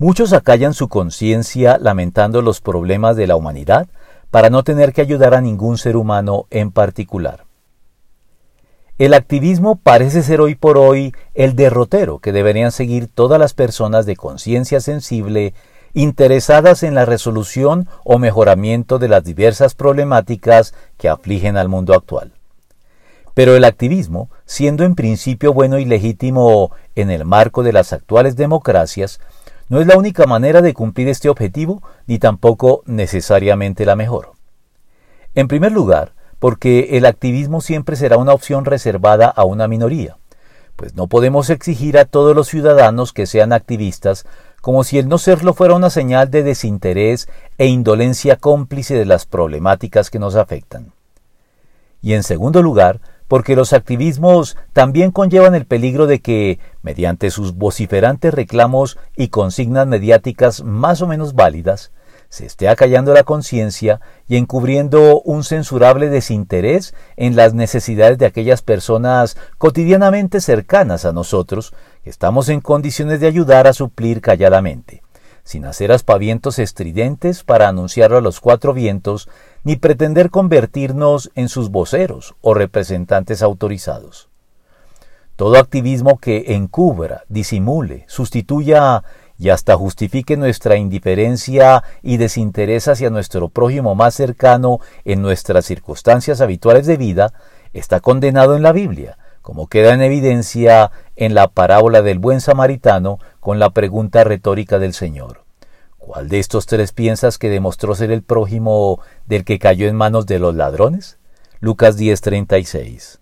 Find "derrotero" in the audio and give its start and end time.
11.54-12.18